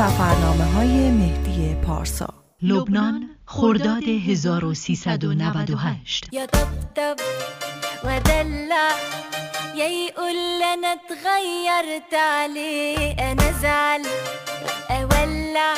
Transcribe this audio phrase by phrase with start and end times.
[0.00, 2.28] سفرنامه های مهدی پارسا.
[2.62, 7.16] لبنان خرداد 1398 يا طبطب
[8.04, 8.90] ودلع
[9.76, 13.12] يا يقول أنا اتغيرت عليه.
[13.32, 14.02] أنا زعل
[14.90, 15.74] أولع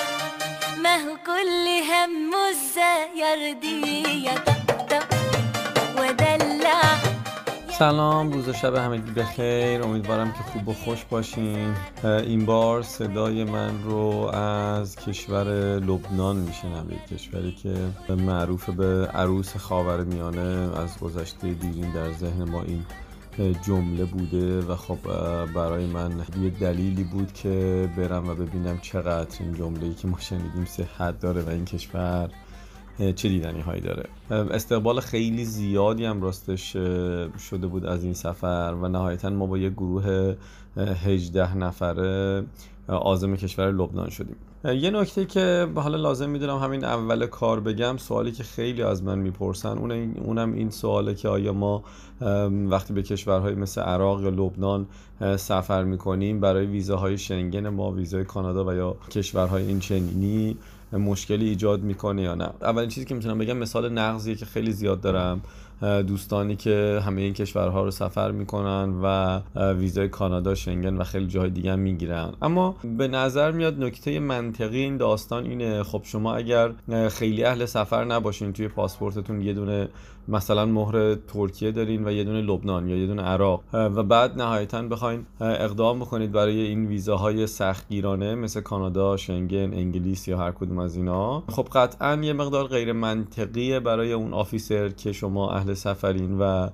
[0.83, 5.07] ما هو كل همه إزاي يرضيه يا طبطب
[5.99, 6.83] ودلع
[7.83, 11.75] سلام روز و شب همگی بخیر امیدوارم که خوب و خوش باشین.
[12.05, 15.45] این بار صدای من رو از کشور
[15.79, 17.07] لبنان میشنوید.
[17.07, 17.75] کشوری که
[18.15, 22.85] معروف به عروس خاور میانه از گذشته دیرین در ذهن ما این
[23.67, 24.99] جمله بوده و خب
[25.55, 30.65] برای من یه دلیلی بود که برم و ببینم چقدر این جمله که ما شنیدیم
[30.65, 32.31] صحت داره و این کشور
[33.17, 36.73] چه دیدنی هایی داره؟ استقبال خیلی زیادی هم راستش
[37.51, 40.35] شده بود از این سفر و نهایتا ما با یه گروه
[40.77, 42.45] 18 نفره
[42.89, 44.37] آزم کشور لبنان شدیم.
[44.65, 49.19] یه نکته که حالا لازم می‌دونم همین اول کار بگم سوالی که خیلی از من
[49.19, 49.79] می‌پرسن
[50.25, 51.85] اونم این سواله که آیا ما
[52.71, 54.87] وقتی به کشورهای مثل عراق یا لبنان
[55.37, 60.57] سفر می‌کنیم برای ویزاهای شنگن ما ویزای کانادا و یا کشورهای این چنینی
[60.99, 65.01] مشکلی ایجاد می‌کنه یا نه؟ اولین چیزی که می‌تونم بگم مثال نقضیه که خیلی زیاد
[65.01, 65.41] دارم.
[65.81, 69.41] دوستانی که همه این کشورها رو سفر می‌کنن و
[69.73, 72.33] ویزای کانادا شنگن و خیلی جاهای دیگه می‌گیرن.
[72.43, 75.83] اما به نظر میاد نکته منطقی این داستان اینه.
[75.83, 76.73] خب شما اگر
[77.09, 79.89] خیلی اهل سفر نباشین توی پاسپورتتون یه دونه
[80.29, 84.83] مثلا مهر ترکیه دارین و یه دونه لبنان یا یه دونه عراق و بعد نهایتا
[84.83, 90.97] بخواین اقدام بکنید برای این ویزاهای سختگیرانه مثل کانادا، شنگن، انگلیس یا هر کدوم از
[90.97, 91.43] اینا.
[91.49, 96.69] خب قطعا یه مقدار غیر منطقیه برای اون آفیسر که شما اهل سفرین و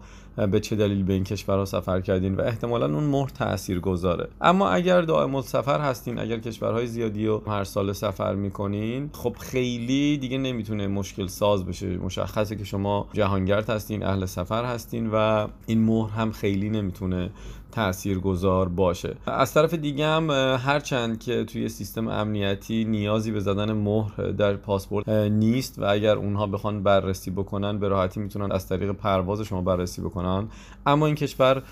[0.46, 4.28] به چه دلیل به این کشورها سفر کردین و احتمالا اون مهر تأثیر گذاره.
[4.40, 10.18] اما اگر دائم سفر هستین اگر کشورهای زیادی رو هر سال سفر می‌کنین خب خیلی
[10.18, 11.96] دیگه نمی‌تونه مشکل ساز بشه.
[11.96, 17.30] مشخصه که شما جهانگرد هستین اهل سفر هستین و این مهر هم خیلی نمی‌تونه
[17.72, 19.16] تاثیرگذار باشه.
[19.26, 20.30] از طرف دیگه هم
[20.64, 26.46] هرچند که توی سیستم امنیتی نیازی به زدن مهر در پاسپورت نیست و اگر اونها
[26.46, 30.48] بخوان بررسی بکنن به راحتی می‌تونن از طریق پرواز شما بررسی بکنن.
[30.86, 31.62] اما این کشور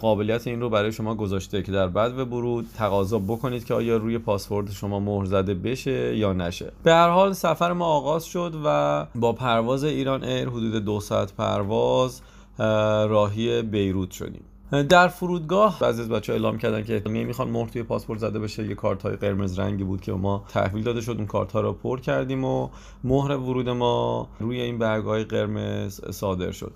[0.00, 3.96] قابلیت این رو برای شما گذاشته که در بعد و برود تقاضا بکنید که آیا
[3.96, 6.72] روی پاسپورت شما مهر زده بشه یا نشه.
[6.82, 11.32] به هر حال سفر ما آغاز شد و با پرواز ایران ایر حدود دو ساعت
[11.32, 12.22] پرواز
[13.08, 14.42] راهی بیروت شدیم.
[14.70, 18.74] در فرودگاه بعضی از بچه اعلام کردن که می‌خوان مهر توی پاسپورت زده بشه یه
[18.74, 22.00] کارت های قرمز رنگی بود که ما تحویل داده شد اون کارت ها رو پر
[22.00, 22.68] کردیم و
[23.04, 26.72] مهر ورود ما روی این برگ های قرمز صادر شد.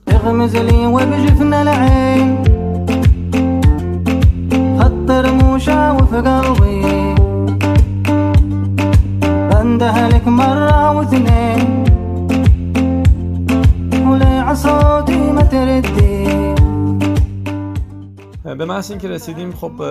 [18.44, 19.82] به محض اینکه رسیدیم خب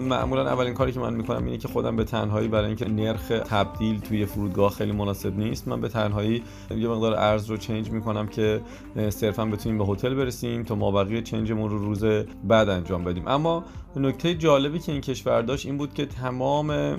[0.00, 4.00] معمولا اولین کاری که من می‌کنم اینه که خودم به تنهایی برای اینکه نرخ تبدیل
[4.00, 8.60] توی فرودگاه خیلی مناسب نیست من به تنهایی یه مقدار ارز رو چنج می‌کنم که
[9.08, 12.04] صرفا بتونیم به هتل برسیم تا ما بقیه چنجمون رو روز
[12.44, 13.28] بعد انجام بدیم.
[13.28, 13.64] اما
[13.96, 16.96] نکته جالبی که این کشور داشت این بود که تمام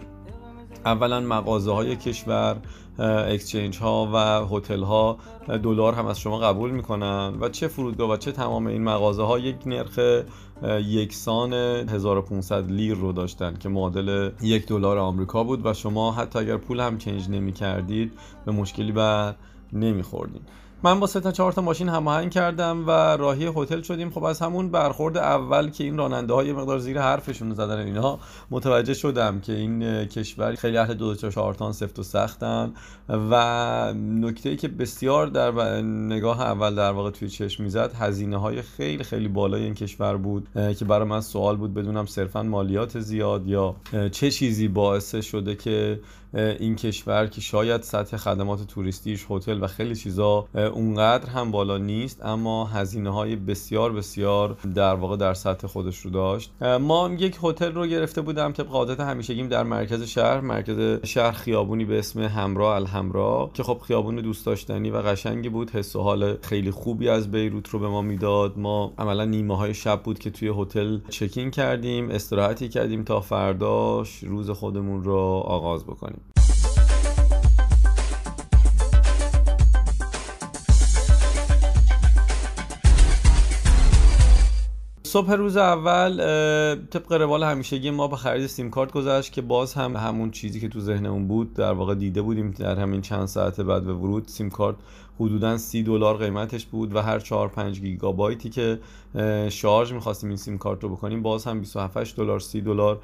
[0.86, 2.58] اولا مغازه های کشور
[3.00, 4.18] اکسچنج ها و
[4.56, 5.18] هتل ها
[5.64, 7.34] دلار هم از شما قبول می‌کنن.
[7.42, 10.24] و چه فرودگاه و چه تمام این مغازه ها یک نرخ
[10.64, 16.58] یکسان 1500 لیر رو داشتن که معادل یک دلار آمریکا بود و شما حتی اگر
[16.58, 18.12] پول هم چنج نمی کردید
[18.46, 19.36] به مشکلی بر
[19.74, 20.42] نمیخوردید
[20.84, 24.10] من با سه تا چهار تا ماشین هماهنگ کردم و راهی هتل شدیم.
[24.10, 28.20] خب از همون برخورد اول که این راننده های مقدار زیر حرفشون زدن اینها
[28.52, 32.74] متوجه شدم که این کشور خیلی اهل دو تا چهار تان سفت و سختن
[33.10, 38.62] و نکته ای که بسیار در نگاه اول در واقع توی چشم می‌زد هزینه های
[38.62, 40.48] خیلی خیلی بالای این کشور بود
[40.80, 43.76] که برای من سوال بود بدونم صرفا مالیات زیاد یا
[44.12, 46.00] چه چیزی باعث شده که
[46.34, 52.26] این کشور که شاید سطح خدمات توریستیش هتل و خیلی چیزا اونقدر هم بالا نیست
[52.26, 56.52] اما هزینه های بسیار بسیار در واقع در سطح خودش رو داشت.
[56.82, 60.40] ما یک هتل رو گرفته بودم طبق عادت همیشگیم در مرکز شهر.
[60.40, 65.72] مرکز شهر خیابونی به اسم همراه الهمرا که خب خیابون دوست داشتنی و قشنگی بود.
[65.72, 68.60] حس و حال خیلی خوبی از بیروت رو به ما می‌داد.
[68.60, 74.24] ما عملا نیمه های شب بود که توی هتل چکین کردیم استراحتی کردیم تا فرداش
[74.24, 76.37] روز خودمون رو آغاز بکنیم.
[85.18, 86.18] صبح روز اول
[86.76, 90.68] طبق روال همیشگی ما به خرید سیم کارت گذشت که باز هم همون چیزی که
[90.68, 94.50] تو ذهنمون بود در واقع دیده بودیم در همین چند ساعت بعد به ورود سیم
[94.50, 94.76] کارت
[95.20, 98.80] حدودا سی دلار قیمتش بود و هر 4 5 گیگابایتی که
[99.50, 103.00] شارژ می‌خواستیم این سیم کارت رو بکنیم باز هم 27 دلار 30 دلار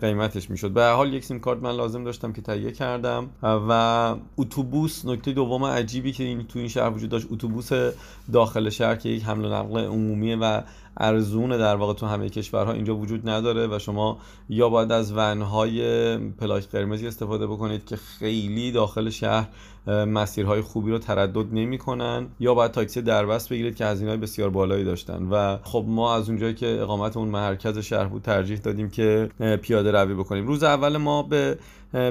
[0.00, 0.70] قیمتش می‌شد.
[0.70, 5.64] به حال یک سیم کارت من لازم داشتم که تهیه کردم و اتوبوس نکته دوم
[5.64, 7.70] عجیبی که این تو این شهر وجود داشت اتوبوس
[8.32, 10.60] داخل شهر که یک حمل و نقل عمومیه و
[10.96, 14.18] ارزون در واقع تو همه کشورها اینجا وجود نداره و شما
[14.48, 19.48] یا باید از ونهای پلاک قرمزی استفاده بکنید که خیلی داخل شهر
[19.86, 25.28] مسیرهای خوبی رو تردد نمی‌کنن یا باید تاکسی دربست بگیرید که هزینه بسیار بالایی داشتن.
[25.30, 29.30] و خب ما از اونجایی که اقامتمون مرکز شهر بود ترجیح دادیم که
[29.62, 30.46] پیاده روی بکنیم.
[30.46, 31.58] روز اول ما به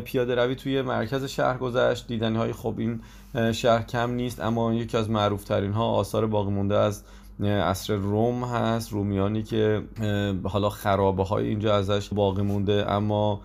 [0.03, 2.07] پیاده روی توی مرکز شهر گذشت.
[2.07, 3.01] دیدنی های خب این
[3.51, 7.03] شهر کم نیست اما یکی از معروف ترین ها آثار باقی مونده از
[7.41, 9.83] اصر روم هست رومیانی که
[10.43, 13.41] حالا خرابه های اینجا ازش باقی مونده اما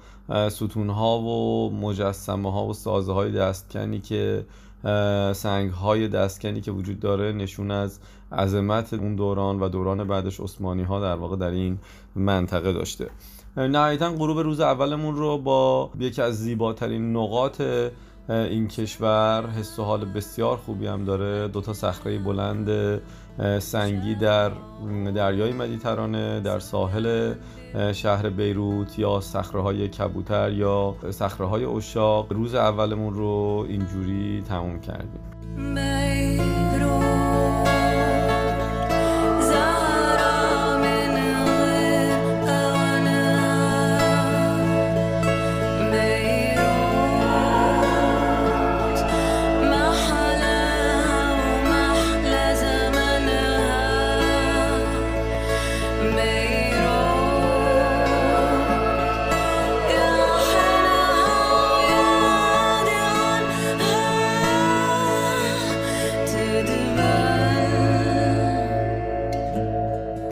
[0.49, 4.45] ستون ها و مجسمه ها و سازه های دستکنی که
[5.33, 8.01] سنگ های دستکنی که وجود داره نشون از
[8.33, 11.79] عظمت اون دوران و دوران بعدش عثمانی ها در واقع در این
[12.17, 13.11] منطقه داشته.
[13.57, 17.63] نهایتا غروب روز اولمون رو با یکی از زیباترین نقاط
[18.29, 21.49] این کشور حس و حال بسیار خوبی هم داره.
[21.49, 23.01] دو تا صخره بلند
[23.59, 24.51] سنگی در
[25.15, 27.35] دریای مدیترانه در ساحل
[27.93, 35.21] شهر بیروت یا صخره کبوتر یا صخره های اشاق روز اولمون رو اینجوری تموم کردیم.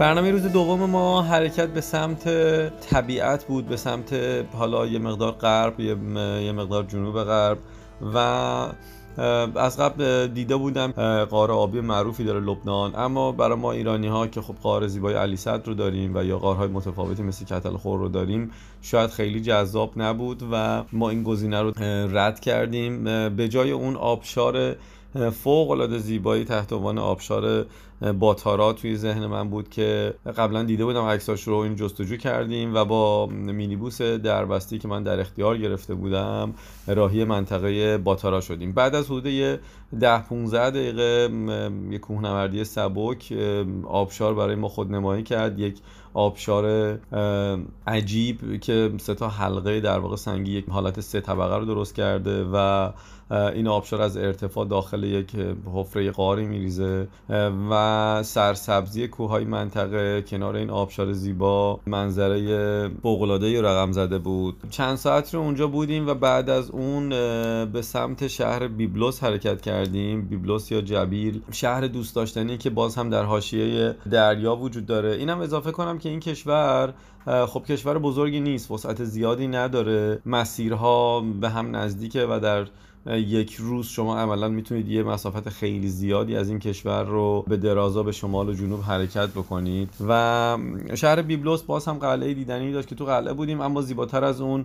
[0.07, 2.29] برنامه روز دوم ما حرکت به سمت
[2.91, 4.15] طبیعت بود به سمت
[4.53, 7.59] حالا یه مقدار غرب یه مقدار جنوب غرب
[8.15, 8.19] و
[9.59, 10.91] از قبل دیده بودم
[11.25, 15.37] قاره آبی معروفی داره لبنان اما برای ما ایرانی ها که خب قاره زیبای علی
[15.37, 18.51] صد رو داریم و یا قارهای متفاوتی مثل کتل خور رو داریم
[18.83, 21.73] شاید خیلی جذاب نبود و ما این گزینه رو
[22.17, 23.05] رد کردیم.
[23.37, 24.77] به جای اون آبشار
[25.43, 27.67] فوق العاده زیبایی تحت عنوان آبشار
[28.19, 32.85] باتارا توی ذهن من بود که قبلا دیده بودم عکساش رو این جستجو کردیم و
[32.85, 36.55] با مینیبوس دربستی که من در اختیار گرفته بودم
[36.87, 38.73] راهی منطقه باتارا شدیم.
[38.73, 39.61] بعد از حدود یه
[40.01, 41.31] ده 15 دقیقه
[41.91, 43.33] یک کوهنوردی سبک
[43.89, 45.59] آبشار برای ما خودنمایی کرد.
[45.59, 45.79] یک
[46.17, 46.99] آبشار
[47.87, 52.45] عجیب که سه تا حلقه در واقع سنگی یک حالت سه طبقه رو درست کرده
[52.53, 52.91] و
[53.31, 55.37] این آبشار از ارتفاع داخل یک
[55.75, 57.09] حفره قاری میریزه
[57.71, 64.57] و سرسبزی کوههای منطقه کنار این آبشار زیبا منظره فوق‌العاده رقم زده بود.
[64.71, 67.09] چند ساعت رو اونجا بودیم و بعد از اون
[67.67, 70.23] به سمت شهر بیبلوس حرکت کردیم.
[70.23, 75.13] بیبلوس یا جبیل شهر دوست داشتنی که باز هم در حاشیه دریا وجود داره.
[75.13, 76.95] اینم اضافه کنم که این کشور
[77.27, 80.21] خب کشور بزرگی نیست وسعت زیادی نداره.
[80.27, 82.67] مسیرها به هم نزدیکه و در
[83.07, 88.03] یک روز شما عملا می‌تونید یه مسافت خیلی زیادی از این کشور رو به درازا
[88.03, 89.91] به شمال و جنوب حرکت بکنید.
[90.09, 90.59] و
[90.95, 94.65] شهر بیبلوس باز هم قلعه دیدنی داشت که تو قلعه بودیم اما زیباتر از اون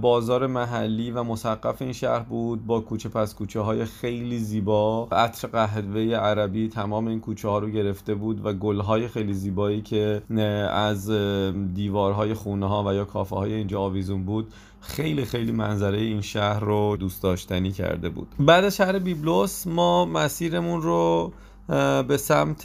[0.00, 5.08] بازار محلی و مسقف این شهر بود با کوچه پس کوچه های خیلی زیبا.
[5.12, 9.82] عطر قهوه عربی تمام این کوچه ها رو گرفته بود و گل های خیلی زیبایی
[9.82, 10.22] که
[10.70, 11.10] از
[11.74, 16.60] دیوارهای خونه ها و یا کافه های اینجا آویزون بود خیلی خیلی منظره این شهر
[16.60, 18.28] رو دوست داشتنی کرده بود.
[18.38, 21.32] بعد شهر بیبلوس ما مسیرمون رو
[22.08, 22.62] به سمت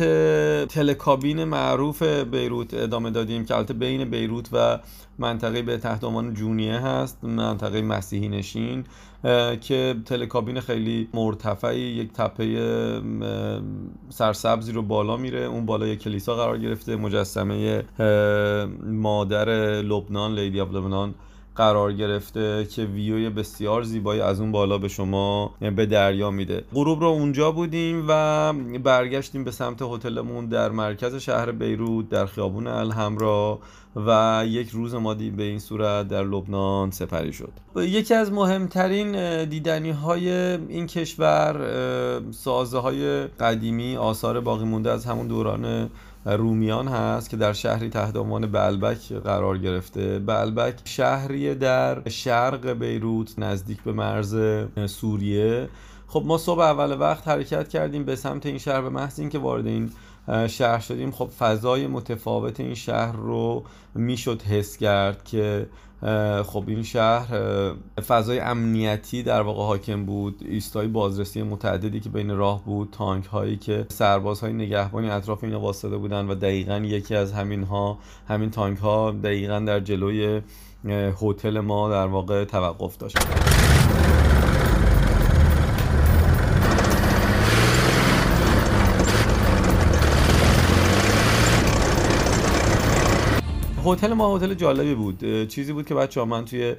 [0.67, 4.79] تلکابین معروف بیروت ادامه دادیم که البته بین بیروت و
[5.19, 8.84] منطقه به تحت عنوان جونیه هست منطقه مسیحی نشین
[9.62, 13.01] که تلکابین خیلی مرتفعی یک تپه
[14.10, 15.41] سرسبزی رو بالا میره.
[15.41, 17.84] اون بالا یک کلیسا قرار گرفته مجسمه
[18.84, 19.50] مادر
[19.81, 21.15] لبنان لیدی آف لبنان.
[21.55, 26.63] قرار گرفته که ویوی بسیار زیبایی از اون بالا به شما به دریا میده.
[26.74, 32.67] غروب رو اونجا بودیم و برگشتیم به سمت هتلمون در مرکز شهر بیروت در خیابون
[32.67, 33.59] الحمرا
[33.95, 37.51] و یک روز ما به این صورت در لبنان سپری شد.
[37.75, 45.27] یکی از مهمترین دیدنی های این کشور سازه های قدیمی آثار باقی مونده از همون
[45.27, 45.89] دوران
[46.25, 50.20] رومیان هست که در شهری تحت عنوان بلبک قرار گرفته.
[50.20, 54.38] بلبک شهری در شرق بیروت نزدیک به مرز
[54.86, 55.70] سوریه.
[56.08, 59.67] خب ما صبح اول وقت حرکت کردیم به سمت این شهر به محض اینکه وارد
[59.67, 59.91] این
[60.48, 61.12] شهر شدیم.
[61.12, 63.63] خب فضای متفاوت این شهر رو
[63.96, 65.67] می‌شد حس کرد که
[66.45, 67.27] خب این شهر
[68.07, 70.43] فضای امنیتی در واقع حاکم بود.
[70.49, 75.97] ایستای بازرسی متعددی که بین راه بود تانک هایی که سربازهای نگهبانی اطراف اینا واسطه
[75.97, 77.97] بودن و دقیقا یکی از همین ها
[78.27, 80.41] همین تانک ها دقیقا در جلوی
[81.21, 83.17] هتل ما در واقع توقف داشت.
[93.85, 95.47] هتل ما هتل جالبی بود.
[95.47, 96.75] چیزی بود که بچه ها من توی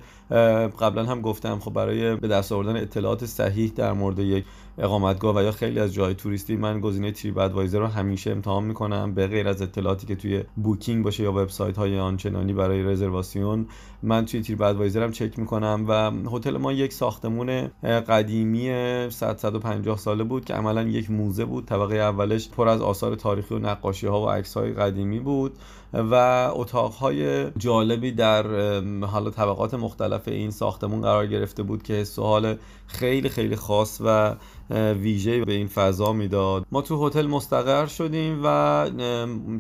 [0.81, 4.45] قبلا هم گفتم خب برای به دست آوردن اطلاعات صحیح در مورد یک
[4.79, 9.15] اقامتگاه و یا خیلی از جای توریستی من گزینه تریپ ادوایزر رو همیشه امتحان می‌کنم.
[9.15, 13.67] به غیر از اطلاعاتی که توی بوکینگ باشه یا وبسایت های آنچنانی برای رزرواسیون
[14.03, 18.69] من توی تریپ ادوایزرم چک می‌کنم و هتل ما یک ساختمون قدیمی
[19.11, 21.65] 100 150 ساله بود که عملا یک موزه بود.
[21.67, 25.53] طبقه اولش پر از آثار تاریخی و نقاشی ها و عکس های قدیمی بود
[25.93, 26.15] و
[26.55, 28.43] اتاقهای جالبی در
[29.01, 32.57] حالا طبقات مختلف این ساختمون قرار گرفته بود که حس حال
[32.87, 34.35] خیلی خیلی خاص و
[34.71, 36.67] ویژه به این فضا می‌داد.
[36.73, 38.91] ما تو هتل مستقر شدیم و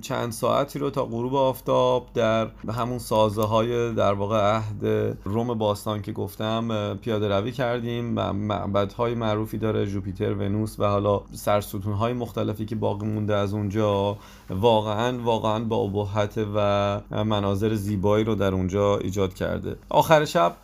[0.00, 4.86] چند ساعتی رو تا غروب آفتاب در همون سازه های در واقع عهد
[5.24, 8.04] روم باستان که گفتم پیاده روی کردیم.
[8.32, 14.16] معبدهای معروفی داره جوپیتر ونوس و حالا سرستون های مختلفی که باقی مونده از اونجا.
[14.50, 19.76] واقعا واقعا با ابهت و مناظر زیبایی رو در اونجا ایجاد کرده.
[19.88, 20.56] آخر شب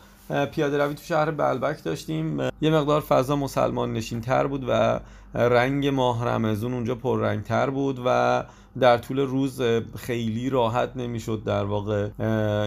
[0.52, 2.40] پیاده روی تو شهر بلبک داشتیم.
[2.60, 5.00] یه مقدار فضا مسلمان نشین تر بود و
[5.34, 8.44] رنگ ماه رمزون اونجا پررنگ تر بود و
[8.80, 9.62] در طول روز
[9.96, 12.08] خیلی راحت نمی‌شد در واقع.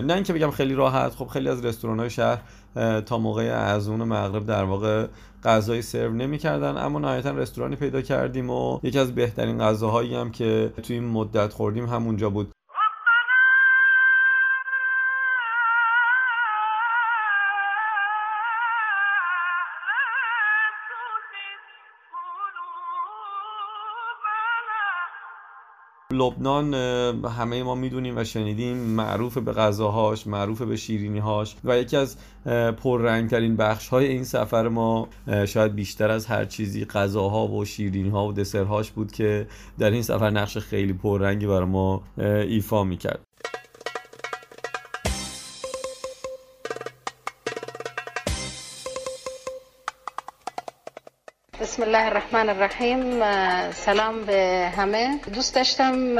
[0.01, 2.41] نه اینکه بگم خیلی راحت خب خیلی از رستوران های شهر
[3.05, 5.07] تا موقع از اون مغرب در واقع
[5.43, 10.73] غذای سرو نمی‌کردن اما نهایتا رستورانی پیدا کردیم و یکی از بهترین غذاهایی هم که
[10.83, 12.51] توی این مدت خوردیم همونجا بود.
[26.17, 26.73] لبنان
[27.37, 32.17] همه ما می‌دونیم و شنیدیم معروف به غذاهاش معروف به شیرینیهاش و یکی از
[32.77, 35.07] پررنگترین بخش های این سفر ما
[35.47, 39.47] شاید بیشتر از هر چیزی غذاها و شیرینی ها و دسرهاش بود که
[39.79, 43.24] در این سفر نقش خیلی پررنگی برای ما ایفا می‌کرد.
[51.75, 53.21] بسم الله الرحمن الرحیم
[53.71, 56.15] سلام به همه دوست داشتم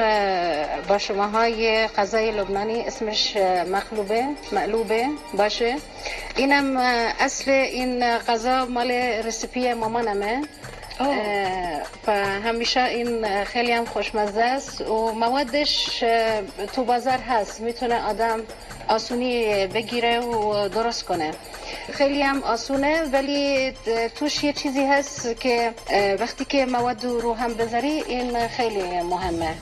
[0.88, 3.38] با شما های غذای لبنانی اسمش
[3.72, 5.06] مقلوبه مقلوبه
[5.38, 5.76] باشه
[6.36, 6.78] اینم
[7.20, 10.42] اصل این غذا مال رسیپی مامانمه
[12.08, 12.12] و
[12.46, 16.04] همیشه این خیلی هم خوشمزه است و موادش
[16.74, 18.40] تو بازار هست می‌تونه آدم
[18.90, 21.32] آسونی بگیره و درست کنه.
[21.94, 23.72] خیلی هم آسونه ولی
[24.16, 25.74] توش یه چیزی هست که
[26.20, 29.56] وقتی که مواد رو هم بذاری این خیلی مهمه.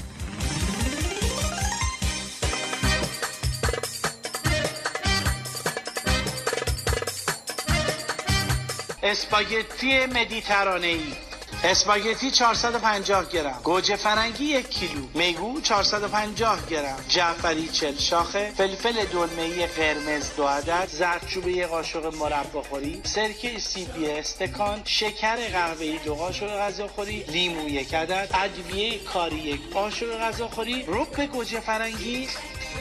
[9.04, 11.33] اسپاگتی مدیترانه ای
[11.66, 13.60] اسپاگتی 450 گرم.
[13.64, 15.02] گوجه فرنگی یک کیلو.
[15.14, 17.06] میگو 450 گرم.
[17.10, 18.52] جعفری چل شاخه.
[18.58, 20.88] فلفل دلمه قرمز دو عدد.
[20.92, 23.02] زردچوبه یک قاشق مربا خوری.
[23.04, 24.82] سرکه سیبی استکان.
[24.86, 28.30] شکر قهوه‌ای دو قاشق غذاخوری لیمو یک عدد.
[28.34, 32.28] ادویه کاری یک قاشق غذاخوری رب گوجه فرنگی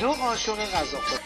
[0.00, 1.21] دو قاشق غذاخوری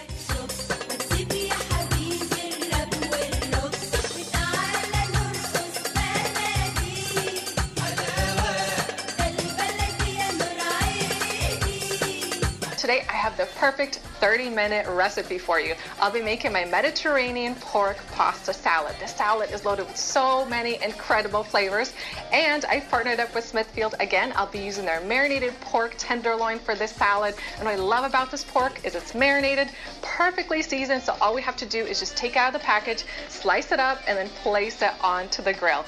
[13.57, 15.75] perfect 30 minute recipe for you.
[16.01, 18.95] I'll be making my Mediterranean pork pasta salad.
[19.01, 21.93] The salad is loaded with so many incredible flavors
[22.33, 24.33] and I've partnered up with Smithfield again.
[24.37, 27.35] I'll be using their marinated pork tenderloin for this salad.
[27.57, 29.69] And what I love about this pork is it's marinated,
[30.03, 31.03] perfectly seasoned.
[31.03, 33.81] So all we have to do is just take out of the package, slice it
[33.81, 35.85] up and then place it onto the grill.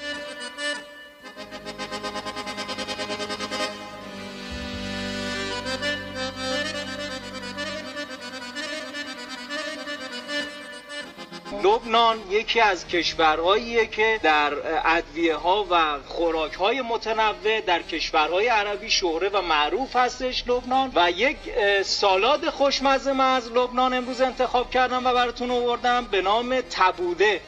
[11.63, 14.53] لبنان یکی از کشورهاییه که در
[14.85, 21.11] ادویه ها و خوراک های متنوع در کشورهای عربی شهره و معروف هستش لبنان و
[21.11, 21.37] یک
[21.83, 27.41] سالاد خوشمزه من از لبنان امروز انتخاب کردم و براتون آوردم به نام تبوده.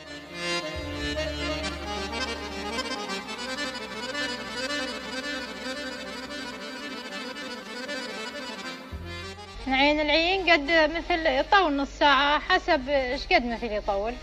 [9.73, 14.13] عين العين قد مثل يطول نص ساعة حسب إيش قد مثل يطول.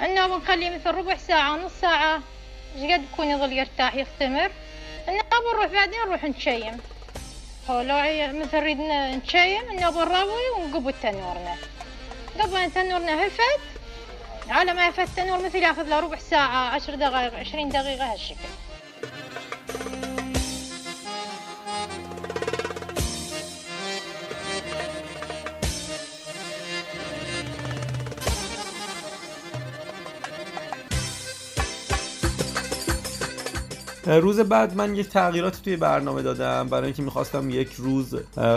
[0.00, 2.20] انه بنخليه مثل ربع ساعة نص ساعة.
[2.76, 4.50] إيش قد بكون يظل يرتاح يختمر.
[5.08, 5.22] انه
[5.52, 6.80] بنروح بعدين نروح نشيم.
[7.70, 7.96] هو لو
[8.40, 11.56] مثل نريد نشيم انه بنروي ونقبل تنورنا
[12.40, 13.60] قبل تنورنا هفت
[14.48, 18.48] على ما يفت تنور مثل ياخذ له ربع ساعة عشر دقائق عشرين دقيقة هالشكل.
[34.06, 36.68] روز بعد من یک تغییراتی توی برنامه دادم.
[36.68, 38.14] برای اینکه می‌خواستم یک روز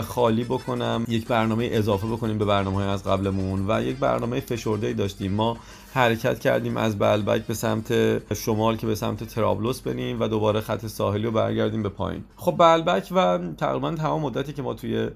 [0.08, 4.92] خالی بکنم یک برنامه اضافه بکنیم به برنامه های از قبلمون و یک برنامه فشرده
[4.92, 5.32] داشتیم.
[5.32, 5.56] ما
[5.94, 10.86] حرکت کردیم از بلبک به سمت شمال که به سمت ترابلوس بریم و دوباره خط
[10.86, 12.24] ساحلی رو برگردیم به پایین.
[12.36, 15.08] خب بلبک و تقریبا تمام مدتی که ما توی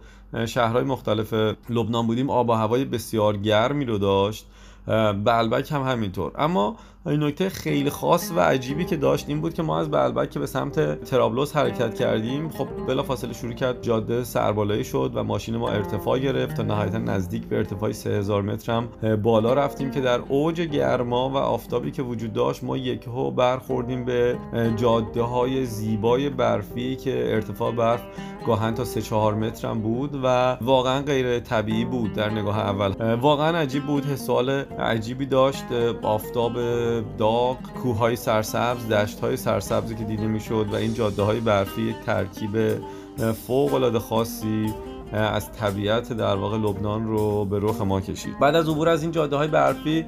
[0.46, 1.32] شهرهای مختلف
[1.70, 4.46] لبنان بودیم آب و هوای بسیار گرمی رو داشت.
[5.24, 6.32] بلبک هم همینطور.
[6.38, 10.30] اما این نکته خیلی خاص و عجیبی که داشت این بود که ما از بلبک
[10.30, 15.24] که به سمت ترابلوس حرکت کردیم خب بلا فاصله شروع کرد جاده سربالایی شد و
[15.24, 20.00] ماشین ما ارتفاع گرفت تا نهایتا نزدیک به ارتفاع 3000 متر هم بالا رفتیم که
[20.00, 24.38] در اوج گرما و آفتابی که وجود داشت ما یکهو برخوردیم به
[24.76, 28.02] جاده های زیبای برفی که ارتفاع برف
[28.46, 33.14] گاهن تا 3 4 متر هم بود و واقعا غیر طبیعی بود در نگاه اول.
[33.14, 35.64] واقعا عجیب بود حسال عجیبی داشت
[36.02, 36.56] آفتاب
[37.18, 42.80] داغ کوههای سرسبز دشت های سرسبزی که دیده می‌شد و این جاده های برفی ترکیب
[43.46, 44.74] فوق العاده خاصی
[45.12, 48.38] از طبیعت در واقع لبنان رو به رخ ما کشید.
[48.38, 50.04] بعد از عبور از این جاده های برفی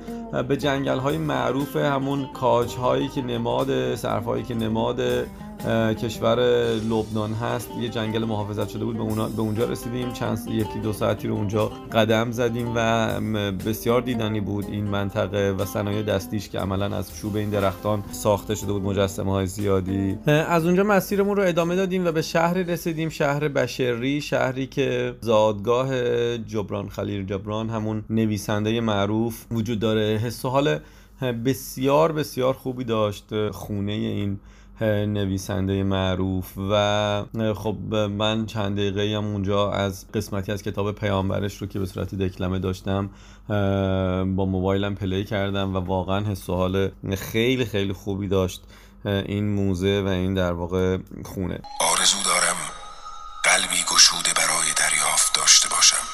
[0.48, 5.00] به جنگل های معروف همون کاج هایی که نماد صرف هایی که نماد
[6.02, 6.40] کشور
[6.90, 7.70] لبنان هست.
[7.80, 10.12] یه جنگل محافظت شده بود به, اونا به اونجا رسیدیم.
[10.12, 13.10] چند یکی دو ساعتی رو اونجا قدم زدیم و
[13.66, 18.54] بسیار دیدنی بود این منطقه و صنایع دستیش که عملا از چوب این درختان ساخته
[18.54, 23.08] شده بود مجسمه های زیادی از اونجا مسیرمون رو ادامه دادیم و به شهری رسیدیم
[23.08, 25.88] شهر بشری شهری که زادگاه
[26.38, 30.20] جبران خلیل جبران همون نویسنده معروف وجود داره.
[30.24, 30.78] حس و حال
[31.44, 33.50] بسیار بسیار خوبی داشت.
[33.50, 34.38] خونه این
[34.82, 41.66] نویسنده معروف و خب من چند دقیقه هم اونجا از قسمتی از کتاب پیامبرش رو
[41.66, 43.10] که به صورت دکلمه داشتم
[44.36, 48.62] با موبایلم پلی کردم و واقعا حس و حال خیلی خیلی خوبی داشت
[49.04, 51.60] این موزه و این در واقع خونه.
[51.80, 52.56] آرزو دارم
[53.44, 56.06] قلبی گشوده برای دریافت داشته باشم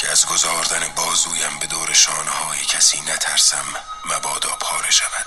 [0.00, 3.66] که از گذاردن بازویم به دور شانه های کسی نترسم
[4.04, 5.26] مبادا پاره شود.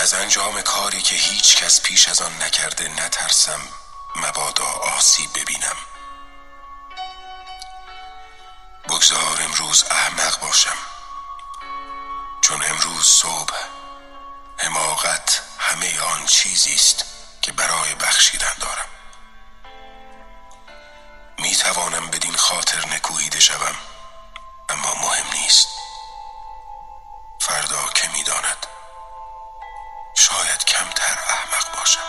[0.00, 3.60] که از انجام کاری که هیچ کس پیش از آن نکرده نترسم
[4.16, 5.76] مبادا آسیب ببینم.
[8.88, 10.76] بگذار امروز احمق باشم.
[12.40, 13.54] چون امروز صبح
[14.56, 17.04] حماقت همه آن چیزی است
[17.42, 18.88] که برای بخشیدن دارم.
[21.38, 23.76] می توانم بدین خاطر نکوهیده شوم
[24.68, 25.68] اما مهم نیست.
[27.40, 28.66] فردا که می‌داند
[30.14, 32.00] شاید کمتر احمق باشم.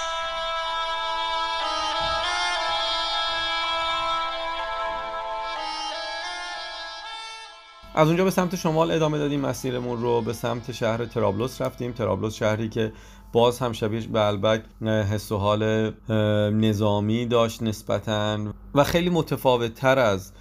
[7.96, 11.92] از اونجا به سمت شمال ادامه دادیم مسیرمون رو به سمت شهر ترابلوس رفتیم.
[11.92, 12.94] ترابلوس شهری که
[13.34, 15.92] باز هم شبیه به البک حس و حال
[16.52, 20.34] نظامی داشت نسبتا و خیلی متفاوت تر از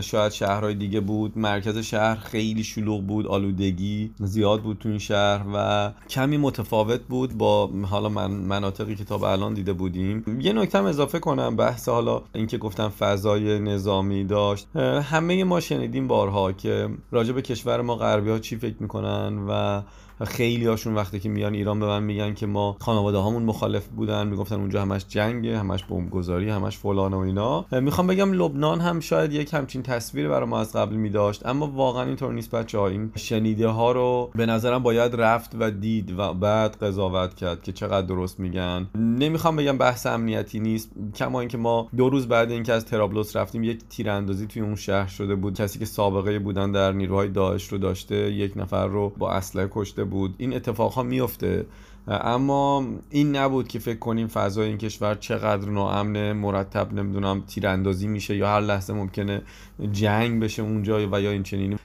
[0.00, 1.38] شاید شهرهای دیگه بود.
[1.38, 7.38] مرکز شهر خیلی شلوغ بود آلودگی زیاد بود تو این شهر و کمی متفاوت بود
[7.38, 10.40] با حالا من مناطقی که تا به الان دیده بودیم.
[10.40, 14.76] یه نکته اضافه کنم بحث حالا اینکه گفتم فضای نظامی داشت.
[14.76, 19.82] همه ما شنیدیم بارها که راجع به کشور ما غربی ها چی فکر می‌کنن و
[20.24, 24.26] خیلی هاشون وقتی که میان ایران به من میگن که ما خانواده هامون مخالف بودن
[24.26, 27.66] می‌گفتن اونجا همش جنگه همش بمبگذاری همش فلان و اینا.
[27.72, 32.02] می‌خوام بگم لبنان هم شاید یک همچین تصویر برای ما از قبل میداشت اما واقعا
[32.02, 36.34] اینطور نیست بچه ها این شنیده ها رو به نظرم باید رفت و دید و
[36.34, 38.86] بعد قضاوت کرد که چقدر درست میگن.
[38.94, 43.64] نمی‌خوام بگم بحث امنیتی نیست کما اینکه ما دو روز بعد اینکه از ترابلوس رفتیم
[43.64, 45.54] یک تیراندازی توی اون شهر شده بود.
[45.54, 50.04] کسی که سابقه بودن در نیروهای داعش رو داشته یک نفر رو با اسلحه کشته
[50.06, 50.34] بود.
[50.38, 51.66] این اتفاق ها میفته
[52.08, 58.36] اما این نبود که فکر کنیم فضای این کشور چقدر ناامن مرتب نمی‌دونم تیراندازی میشه
[58.36, 59.42] یا هر لحظه ممکنه
[59.92, 61.76] جنگ بشه اونجا و یا این چنینی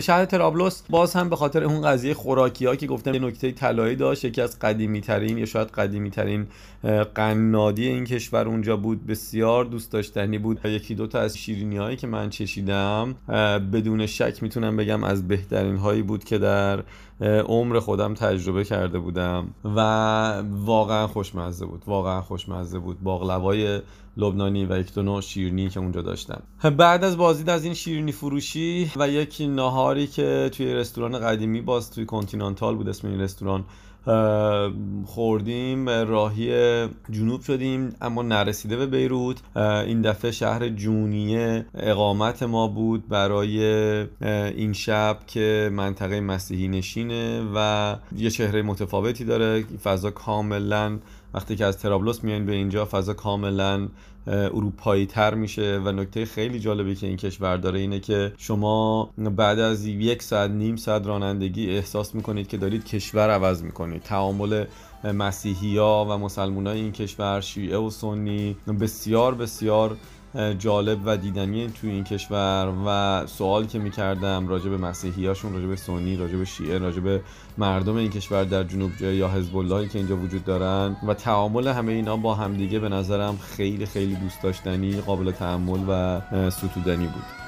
[0.00, 3.96] شهر ترابلوس باز هم به خاطر اون قضیه خوراکی ها که گفتم یه نکته طلایی
[3.96, 6.46] داشت یکی از قدیمی ترین یا شاید قدیمی ترین
[7.14, 9.06] قنادی این کشور اونجا بود.
[9.06, 10.60] بسیار دوست داشتنی بود.
[10.64, 13.14] یکی دو تا از شیرینی هایی که من چشیدم
[13.72, 16.82] بدون شک می‌تونم بگم از بهترین هایی بود که در
[17.22, 19.48] عمر خودم تجربه کرده بودم.
[19.64, 19.78] و
[20.64, 21.82] واقعا خوشمزه بود.
[21.86, 23.00] واقعا خوشمزه بود.
[23.02, 23.80] باقلوای
[24.18, 26.42] لبنانی و یک دو نوع شیرینی که اونجا داشتم.
[26.78, 31.90] بعد از بازدید از این شیرینی فروشی و یک ناهاری که توی رستوران قدیمی باز
[31.90, 33.64] توی کنتینانتال بود اسم این رستوران
[35.06, 36.48] خوردیم راهی
[37.10, 39.36] جنوب شدیم اما نرسیده به بیروت.
[39.56, 43.60] این دفعه شهر جونیه اقامت ما بود برای
[44.54, 50.98] این شب که منطقه مسیحی نشینه و یه چهره متفاوتی داره فضا کاملا
[51.34, 53.88] وقتی که از ترابلوس میاین به اینجا فضا کاملا
[54.26, 59.58] اروپایی تر میشه و نکته خیلی جالبی که این کشور داره اینه که شما بعد
[59.58, 64.02] از یک ساعت نیم ساعت رانندگی احساس می‌کنید که دارید کشور عوض می‌کنید.
[64.02, 64.64] تعامل
[65.04, 69.96] مسیحی ها و مسلمان های این کشور شیعه و سنی بسیار بسیار
[70.58, 75.66] جالب و دیدنی توی این کشور و سوال که می‌کردم راجع به مسیحی هاشون راجع
[75.66, 77.20] به سنی راجع به شیعه راجع به
[77.58, 81.92] مردم این کشور در جنوب یا حزب اللهی که اینجا وجود دارن و تعامل همه
[81.92, 87.47] اینا با همدیگه به نظرم خیلی خیلی دوست داشتنی قابل تحمل و ستودنی بود.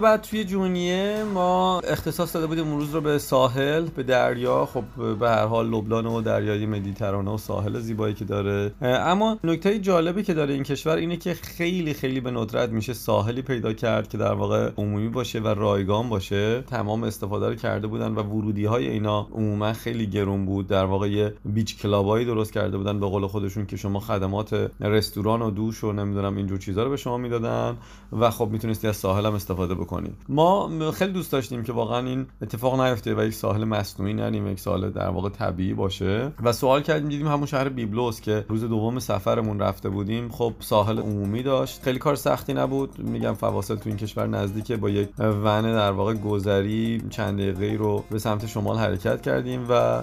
[0.00, 4.66] بعد توی جونیه ما اختصاص داده بودیم روز رو به ساحل به دریا.
[4.66, 4.84] خب
[5.20, 8.72] به هر حال لبنان و دریای مدیترانه و ساحل زیبایی که داره.
[8.82, 13.42] اما نکته جالبی که داره این کشور اینه که خیلی خیلی به ندرت میشه ساحلی
[13.42, 16.62] پیدا کرد که در واقع عمومی باشه و رایگان باشه.
[16.62, 20.66] تمام استفاده رو کرده بودن و ورودی های اینا عموما خیلی گرون بود.
[20.66, 25.42] در واقع یه بیچ کلابایی درست کرده بودن به قول خودشون که شما خدمات رستوران
[25.42, 27.76] و دوش و نمی‌دونم اینجور چیزا رو به شما می‌دادن
[28.20, 32.26] و خب می‌تونستی از ساحل هم استفاده بکنید ما خیلی دوست داشتیم که واقعا این
[32.42, 36.32] اتفاق نیفته و یک ساحل مصنوعی نریم یک ساحل در واقع طبیعی باشه.
[36.42, 40.28] و سوال کردیم دیدیم همون شهر بیبلوس که روز دوم سفرمون رفته بودیم.
[40.28, 41.82] خب ساحل عمومی داشت.
[41.82, 42.98] خیلی کار سختی نبود.
[42.98, 44.76] میگم فواصل تو این کشور نزدیکه.
[44.76, 50.02] با یک ون در واقع گذری چند دقیقه رو به سمت شمال حرکت کردیم و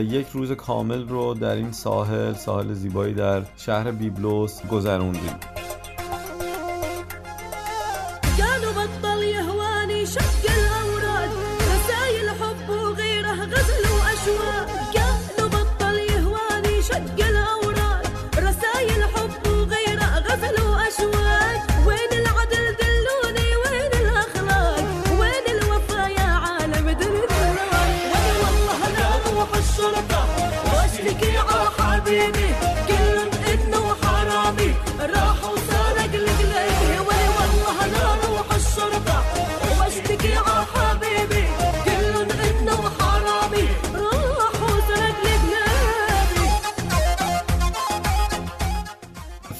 [0.00, 5.65] یک روز کامل رو در این ساحل ساحل زیبایی در شهر بیبلوس گذروندیم.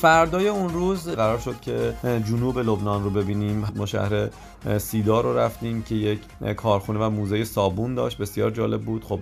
[0.06, 3.64] فردای اون روز قرار شد که جنوب لبنان رو ببینیم.
[3.76, 4.28] ما شهر
[4.78, 6.20] سیدا رو رفتیم که یک
[6.56, 8.18] کارخونه و موزه صابون داشت.
[8.18, 9.04] بسیار جالب بود.
[9.04, 9.20] خب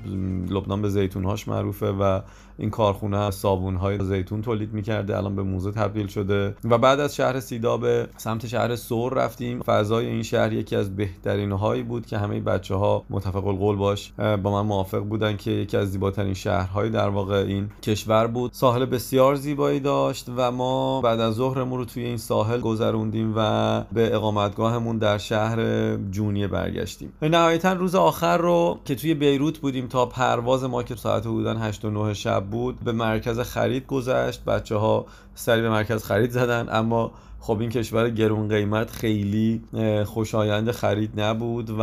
[0.49, 2.21] لبنان به زیتونهاش معروفه و
[2.59, 7.17] این کارخونه صابون های زیتون تولید می‌کرده الان به موزه تبدیل شده و بعد از
[7.17, 9.61] شهر سیدا به سمت شهر سور رفتیم.
[9.61, 14.13] فضای این شهر یکی از بهترین هایی بود که همه بچه ها متفق القول باش
[14.19, 18.53] با من موافق بودن که یکی از زیباترین شهرهای در واقع این کشور بود.
[18.53, 23.81] ساحل بسیار زیبایی داشت و ما بعد از ظهرمون رو توی این ساحل گذروندیم و
[23.93, 27.13] به اقامتگاهمون در شهر جونیه برگشتیم.
[27.23, 31.85] نهایتا روز آخر رو که توی بیروت بودیم تا پرواز ما که ساعت حدودا 8
[31.85, 34.45] و 9 شب بود به مرکز خرید گذشت.
[34.45, 39.63] بچه ها سری به مرکز خرید زدن اما خب این کشور گرون قیمت خیلی
[40.05, 41.83] خوشایند خرید نبود و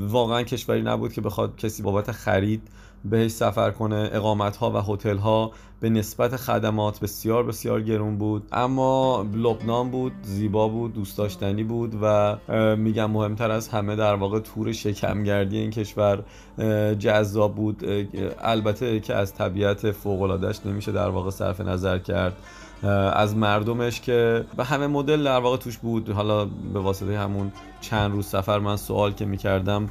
[0.00, 2.62] واقعا کشوری نبود که بخواد کسی بابت خرید
[3.04, 4.10] بهش سفر کنه.
[4.12, 8.48] اقامت ها و هتل ها به نسبت خدمات بسیار بسیار گرون بود.
[8.52, 12.36] اما لبنان بود زیبا بود دوست داشتنی بود و
[12.76, 16.24] میگم مهمتر از همه در واقع تور شکمگردی این کشور
[16.98, 17.84] جذاب بود.
[18.40, 22.36] البته که از طبیعت فوق نمیشه در واقع صرف نظر کرد.
[23.12, 26.10] از مردمش که به همه مدل در واقع توش بود.
[26.10, 29.88] حالا به واسطه همون چند روز سفر من سوال که می‌کردم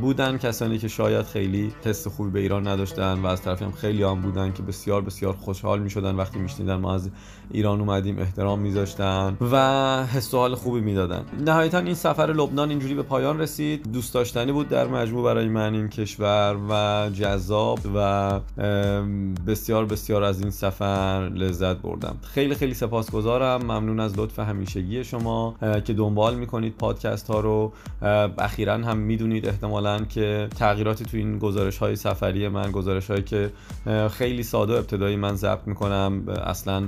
[0.00, 4.02] بودن کسانی که شاید خیلی تست خوبی به ایران نداشتن و از طرفی هم خیلی
[4.02, 7.10] هم بودن که بسیار بسیار خوشحال می شدن وقتی میشنیدن ما از
[7.50, 11.24] ایران اومدیم احترام میذاشتن و حس و حال خوبی می‌دادن.
[11.44, 13.92] نهایتا این سفر لبنان اینجوری به پایان رسید.
[13.92, 18.40] دوست داشتنی بود در مجموع برای من این کشور و جذاب و
[19.46, 22.16] بسیار بسیار از این سفر لذت بردم.
[22.22, 23.62] خیلی خیلی سپاسگزارم.
[23.62, 27.72] ممنون از لطف همیشگی شما که دنبال می‌کنید پادکست ها رو
[28.38, 33.50] اخیرا هم می‌دونید احتمالا که تغییراتی تو این گزارش های سفری من گزارش هایی که
[34.10, 36.86] خیلی ساده ابتدایی من ضبط می‌کنم اصلا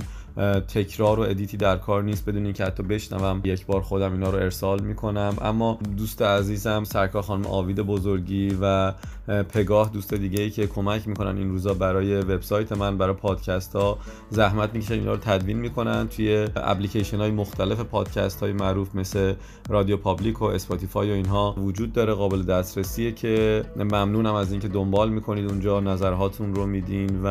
[0.69, 3.41] تکرار و ادیتی در کار نیست بدون اینکه حتی بشنوم.
[3.45, 5.37] یک بار خودم اینا رو ارسال می‌کنم.
[5.43, 8.93] اما دوست عزیزم سرکار خانم آوید بزرگی و
[9.29, 13.99] پگاه دوست دیگه ای که کمک می‌کنن این روزا برای وبسایت من برای پادکست ها
[14.31, 19.35] زحمت می‌کشن اینا رو تدوین می‌کنن توی اپلیکیشن های مختلف پادکست های معروف مثل
[19.69, 25.47] RadioPublic و Spotify و اینها وجود داره قابل دسترسیه که ممنونم از اینکه دنبال می‌کنید.
[25.47, 27.29] اونجا نظرهاتون رو میدین و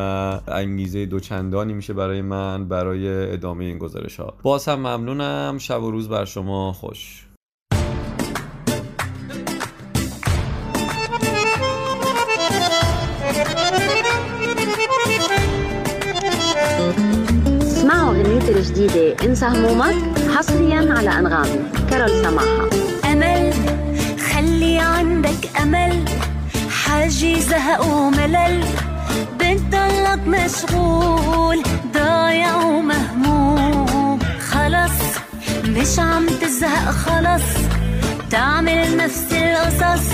[0.48, 2.89] انگیزه دوچندانی میشه برای من برای
[3.32, 5.58] ادامه این گزارش ها باز هم ممنونم.
[5.58, 7.26] شب و روز بر شما خوش.
[17.62, 19.24] اسمعوا اغنيتي الجديدة.
[19.24, 21.58] انسى همومك حصريا على انغامي
[21.90, 22.68] كارول سماحة.
[23.12, 23.52] أمل
[24.18, 26.04] خلي عندك أمل.
[26.70, 28.64] حاجي زهق وملل
[29.38, 31.62] بتضلك مشغول.
[36.90, 37.42] بقى خلاص.
[38.30, 40.06] تعمل نفس القصص.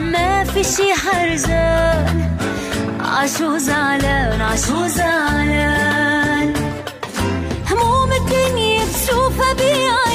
[0.00, 2.36] ما في شي حرجان.
[3.00, 6.54] عشو زعلان عشو زعلان.
[7.70, 10.05] هموم الدنيا بشوفها بيعان